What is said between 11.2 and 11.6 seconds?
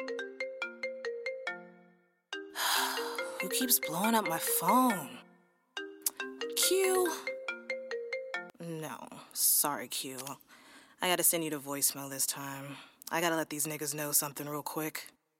send you to